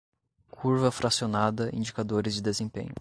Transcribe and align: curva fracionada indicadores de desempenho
curva 0.49 0.89
fracionada 0.91 1.69
indicadores 1.73 2.33
de 2.33 2.41
desempenho 2.41 2.95